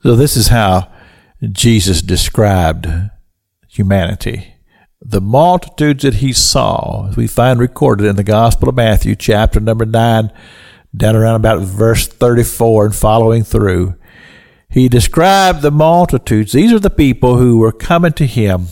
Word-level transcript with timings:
So, 0.00 0.14
this 0.14 0.36
is 0.36 0.48
how 0.48 0.92
Jesus 1.42 2.02
described 2.02 2.86
humanity. 3.68 4.54
The 5.00 5.20
multitudes 5.20 6.04
that 6.04 6.14
he 6.14 6.32
saw, 6.32 7.08
as 7.08 7.16
we 7.16 7.26
find 7.26 7.58
recorded 7.58 8.06
in 8.06 8.14
the 8.14 8.22
Gospel 8.22 8.68
of 8.68 8.76
Matthew, 8.76 9.16
chapter 9.16 9.58
number 9.58 9.84
9, 9.84 10.32
down 10.96 11.16
around 11.16 11.34
about 11.34 11.62
verse 11.62 12.06
34 12.06 12.86
and 12.86 12.94
following 12.94 13.42
through, 13.42 13.96
he 14.70 14.88
described 14.88 15.62
the 15.62 15.72
multitudes. 15.72 16.52
These 16.52 16.72
are 16.72 16.78
the 16.78 16.90
people 16.90 17.38
who 17.38 17.58
were 17.58 17.72
coming 17.72 18.12
to 18.12 18.26
him 18.26 18.66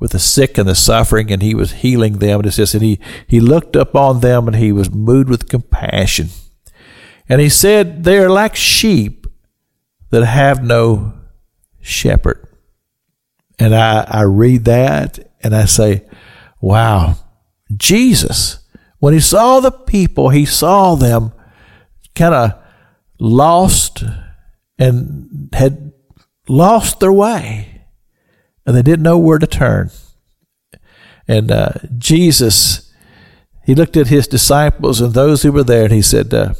with 0.00 0.10
the 0.12 0.18
sick 0.18 0.58
and 0.58 0.68
the 0.68 0.74
suffering, 0.74 1.30
and 1.30 1.42
he 1.42 1.54
was 1.54 1.74
healing 1.74 2.14
them. 2.18 2.40
And 2.40 2.46
it 2.46 2.52
says, 2.52 2.74
and 2.74 2.82
he, 2.82 2.98
he 3.24 3.38
looked 3.38 3.76
upon 3.76 4.18
them 4.18 4.48
and 4.48 4.56
he 4.56 4.72
was 4.72 4.90
moved 4.90 5.28
with 5.28 5.48
compassion. 5.48 6.30
And 7.28 7.40
he 7.40 7.48
said, 7.48 8.02
They 8.02 8.18
are 8.18 8.30
like 8.30 8.56
sheep 8.56 9.19
that 10.10 10.24
have 10.24 10.62
no 10.62 11.14
shepherd. 11.80 12.46
And 13.58 13.74
I, 13.74 14.04
I 14.08 14.22
read 14.22 14.64
that 14.64 15.18
and 15.42 15.54
I 15.54 15.64
say, 15.64 16.04
Wow, 16.60 17.16
Jesus, 17.76 18.66
when 18.98 19.14
he 19.14 19.20
saw 19.20 19.60
the 19.60 19.70
people, 19.70 20.28
he 20.28 20.44
saw 20.44 20.94
them 20.94 21.32
kind 22.14 22.34
of 22.34 22.62
lost 23.18 24.04
and 24.78 25.48
had 25.52 25.92
lost 26.48 27.00
their 27.00 27.12
way 27.12 27.70
and 28.66 28.76
they 28.76 28.82
didn't 28.82 29.02
know 29.02 29.18
where 29.18 29.38
to 29.38 29.46
turn. 29.46 29.90
And 31.26 31.50
uh, 31.50 31.72
Jesus, 31.98 32.92
he 33.64 33.74
looked 33.74 33.96
at 33.96 34.08
his 34.08 34.26
disciples 34.26 35.00
and 35.00 35.14
those 35.14 35.42
who 35.42 35.52
were 35.52 35.64
there 35.64 35.84
and 35.84 35.92
he 35.92 36.02
said, 36.02 36.32
uh, 36.32 36.54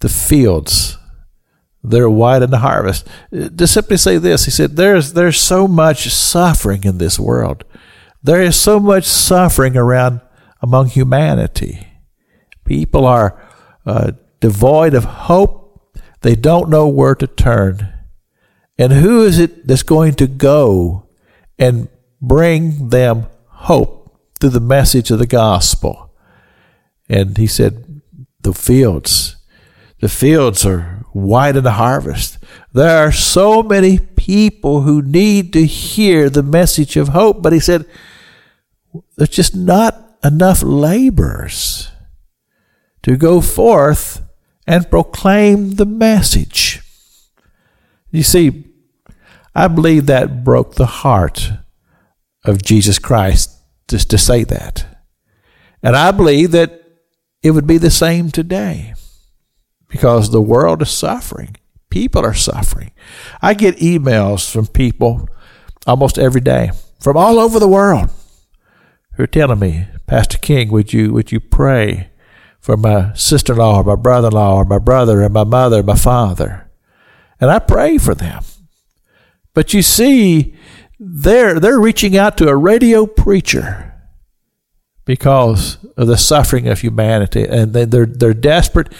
The 0.00 0.08
fields, 0.08 0.98
they're 1.82 2.10
white 2.10 2.42
in 2.42 2.50
the 2.50 2.58
harvest. 2.58 3.08
To 3.32 3.66
simply 3.66 3.96
say 3.96 4.18
this, 4.18 4.44
he 4.44 4.50
said, 4.50 4.76
there's, 4.76 5.14
there's 5.14 5.40
so 5.40 5.66
much 5.66 6.08
suffering 6.08 6.84
in 6.84 6.98
this 6.98 7.18
world. 7.18 7.64
There 8.22 8.40
is 8.40 8.56
so 8.56 8.78
much 8.78 9.04
suffering 9.04 9.76
around 9.76 10.20
among 10.60 10.88
humanity. 10.88 11.86
People 12.64 13.04
are 13.04 13.42
uh, 13.84 14.12
devoid 14.40 14.94
of 14.94 15.04
hope. 15.04 15.98
They 16.20 16.36
don't 16.36 16.70
know 16.70 16.86
where 16.86 17.16
to 17.16 17.26
turn. 17.26 17.92
And 18.78 18.92
who 18.92 19.24
is 19.24 19.38
it 19.38 19.66
that's 19.66 19.82
going 19.82 20.14
to 20.14 20.26
go 20.28 21.08
and 21.58 21.88
bring 22.20 22.90
them 22.90 23.26
hope 23.46 24.20
through 24.38 24.50
the 24.50 24.60
message 24.60 25.10
of 25.10 25.18
the 25.18 25.26
gospel? 25.26 26.14
And 27.08 27.36
he 27.36 27.48
said, 27.48 28.00
the 28.42 28.54
fields. 28.54 29.36
The 30.00 30.08
fields 30.08 30.64
are 30.66 30.91
white 31.12 31.56
in 31.56 31.64
the 31.64 31.72
harvest. 31.72 32.38
There 32.72 33.06
are 33.06 33.12
so 33.12 33.62
many 33.62 33.98
people 33.98 34.82
who 34.82 35.02
need 35.02 35.52
to 35.52 35.66
hear 35.66 36.30
the 36.30 36.42
message 36.42 36.96
of 36.96 37.08
hope, 37.08 37.42
but 37.42 37.52
he 37.52 37.60
said, 37.60 37.86
there's 39.16 39.30
just 39.30 39.54
not 39.54 40.18
enough 40.24 40.62
laborers 40.62 41.90
to 43.02 43.16
go 43.16 43.40
forth 43.40 44.22
and 44.66 44.88
proclaim 44.90 45.72
the 45.72 45.86
message. 45.86 46.80
You 48.10 48.22
see, 48.22 48.64
I 49.54 49.68
believe 49.68 50.06
that 50.06 50.44
broke 50.44 50.74
the 50.74 50.86
heart 50.86 51.50
of 52.44 52.62
Jesus 52.62 52.98
Christ 52.98 53.50
just 53.88 54.10
to 54.10 54.18
say 54.18 54.44
that. 54.44 54.86
And 55.82 55.96
I 55.96 56.10
believe 56.10 56.52
that 56.52 56.82
it 57.42 57.50
would 57.50 57.66
be 57.66 57.78
the 57.78 57.90
same 57.90 58.30
today 58.30 58.94
because 59.92 60.30
the 60.30 60.40
world 60.40 60.80
is 60.80 60.90
suffering. 60.90 61.54
People 61.90 62.24
are 62.24 62.34
suffering. 62.34 62.92
I 63.42 63.52
get 63.52 63.76
emails 63.76 64.50
from 64.50 64.66
people 64.66 65.28
almost 65.86 66.18
every 66.18 66.40
day 66.40 66.70
from 66.98 67.16
all 67.16 67.38
over 67.38 67.60
the 67.60 67.68
world 67.68 68.10
who 69.14 69.24
are 69.24 69.28
telling 69.28 69.58
me, 69.58 69.86
Pastor 70.06 70.38
King, 70.38 70.70
would 70.70 70.94
you 70.94 71.12
would 71.12 71.30
you 71.30 71.40
pray 71.40 72.08
for 72.58 72.78
my 72.78 73.12
sister 73.12 73.52
in 73.52 73.58
law 73.58 73.80
or 73.80 73.84
my 73.84 73.96
brother 73.96 74.28
in 74.28 74.34
law 74.34 74.56
or 74.56 74.64
my 74.64 74.78
brother 74.78 75.22
and 75.22 75.34
my 75.34 75.44
mother 75.44 75.78
and 75.78 75.86
my 75.86 75.96
father? 75.96 76.70
And 77.38 77.50
I 77.50 77.58
pray 77.58 77.98
for 77.98 78.14
them. 78.14 78.42
But 79.52 79.74
you 79.74 79.82
see, 79.82 80.56
they're 80.98 81.60
they're 81.60 81.78
reaching 81.78 82.16
out 82.16 82.38
to 82.38 82.48
a 82.48 82.56
radio 82.56 83.04
preacher 83.04 83.91
because 85.12 85.76
of 85.98 86.06
the 86.06 86.16
suffering 86.16 86.68
of 86.68 86.80
humanity, 86.80 87.44
and 87.44 87.74
they're 87.74 88.06
they're 88.06 88.32
desperate 88.32 88.90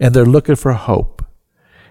and 0.00 0.14
they're 0.14 0.24
looking 0.24 0.56
for 0.56 0.72
hope. 0.72 1.22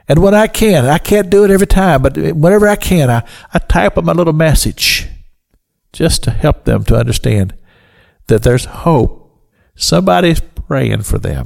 And 0.08 0.24
when 0.24 0.34
I 0.34 0.48
can, 0.48 0.86
I 0.86 0.98
can't 0.98 1.30
do 1.30 1.44
it 1.44 1.52
every 1.52 1.68
time, 1.68 2.02
but 2.02 2.18
whenever 2.18 2.68
I 2.68 2.76
can, 2.76 3.12
I, 3.12 3.24
I 3.54 3.60
type 3.60 3.96
up 3.96 4.08
a 4.08 4.12
little 4.12 4.34
message 4.34 5.08
just 5.94 6.24
to 6.24 6.32
help 6.32 6.66
them 6.66 6.86
to 6.86 6.96
understand 6.96 7.54
that 8.26 8.42
there's 8.42 8.66
hope. 8.66 9.46
Somebody's 9.76 10.40
praying 10.40 11.04
for 11.04 11.20
them. 11.20 11.46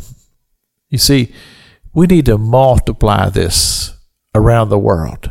You 0.90 1.00
see, 1.00 1.34
we 1.94 2.08
need 2.08 2.28
to 2.28 2.38
multiply 2.38 3.28
this 3.28 3.94
around 4.34 4.70
the 4.70 4.80
world. 4.80 5.30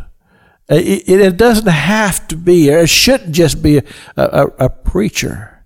It, 0.69 1.09
it, 1.09 1.37
doesn't 1.39 1.67
have 1.67 2.29
to 2.29 2.37
be, 2.37 2.71
or 2.71 2.81
it 2.81 2.91
shouldn't 2.91 3.33
just 3.33 3.63
be 3.63 3.79
a, 3.79 3.85
a, 4.17 4.47
a 4.67 4.69
preacher. 4.69 5.60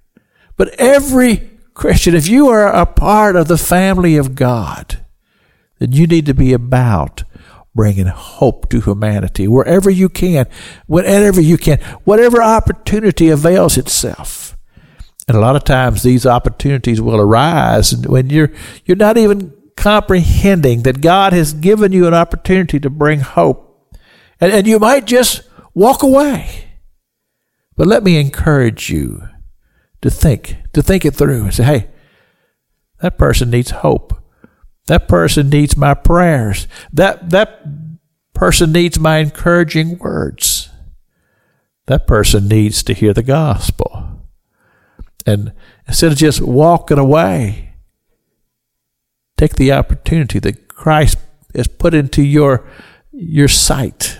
But 0.56 0.68
every 0.78 1.50
Christian, 1.74 2.14
if 2.14 2.28
you 2.28 2.48
are 2.48 2.68
a 2.68 2.86
part 2.86 3.36
of 3.36 3.48
the 3.48 3.58
family 3.58 4.16
of 4.16 4.34
God, 4.34 5.04
then 5.78 5.92
you 5.92 6.06
need 6.06 6.26
to 6.26 6.34
be 6.34 6.52
about 6.52 7.24
bringing 7.74 8.06
hope 8.06 8.68
to 8.70 8.80
humanity 8.80 9.48
wherever 9.48 9.90
you 9.90 10.08
can, 10.08 10.46
whenever 10.86 11.40
you 11.40 11.58
can, 11.58 11.78
whatever 12.04 12.40
opportunity 12.40 13.28
avails 13.28 13.76
itself. 13.76 14.56
And 15.26 15.36
a 15.36 15.40
lot 15.40 15.56
of 15.56 15.64
times 15.64 16.02
these 16.02 16.26
opportunities 16.26 17.00
will 17.00 17.20
arise 17.20 17.96
when 17.96 18.30
you're 18.30 18.52
you're 18.84 18.96
not 18.96 19.16
even 19.16 19.52
comprehending 19.76 20.82
that 20.82 21.00
God 21.00 21.32
has 21.32 21.52
given 21.52 21.92
you 21.92 22.06
an 22.06 22.14
opportunity 22.14 22.78
to 22.78 22.90
bring 22.90 23.20
hope. 23.20 23.92
And, 24.40 24.52
and 24.52 24.66
you 24.66 24.78
might 24.78 25.06
just 25.06 25.42
walk 25.72 26.02
away. 26.02 26.68
But 27.76 27.88
let 27.88 28.04
me 28.04 28.18
encourage 28.18 28.90
you 28.90 29.28
to 30.04 30.10
think, 30.10 30.58
to 30.74 30.82
think 30.82 31.06
it 31.06 31.14
through 31.14 31.44
and 31.44 31.54
say, 31.54 31.64
hey, 31.64 31.90
that 33.00 33.16
person 33.16 33.48
needs 33.48 33.70
hope. 33.70 34.22
That 34.86 35.08
person 35.08 35.48
needs 35.48 35.78
my 35.78 35.94
prayers. 35.94 36.68
That, 36.92 37.30
that 37.30 37.64
person 38.34 38.70
needs 38.70 38.98
my 38.98 39.16
encouraging 39.16 39.96
words. 39.96 40.68
That 41.86 42.06
person 42.06 42.48
needs 42.48 42.82
to 42.82 42.92
hear 42.92 43.14
the 43.14 43.22
gospel. 43.22 44.26
And 45.24 45.54
instead 45.88 46.12
of 46.12 46.18
just 46.18 46.42
walking 46.42 46.98
away, 46.98 47.76
take 49.38 49.54
the 49.54 49.72
opportunity 49.72 50.38
that 50.38 50.68
Christ 50.68 51.16
has 51.54 51.66
put 51.66 51.94
into 51.94 52.22
your, 52.22 52.68
your 53.10 53.48
sight 53.48 54.18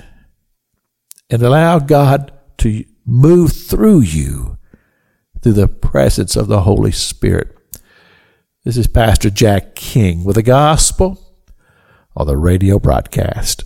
and 1.29 1.43
allow 1.43 1.79
God 1.79 2.33
to 2.59 2.87
move 3.05 3.53
through 3.53 4.01
you 4.01 4.54
through 5.45 5.53
the 5.53 5.69
presence 5.69 6.37
of 6.37 6.47
the 6.47 6.63
Holy 6.63 6.91
Spirit. 6.91 7.55
This 8.65 8.79
is 8.79 8.87
Pastor 8.87 9.29
Jack 9.29 9.75
King 9.75 10.25
with 10.25 10.37
the 10.37 10.43
gospel 10.43 11.37
on 12.17 12.27
the 12.27 12.39
radio 12.39 12.79
broadcast. 12.79 13.65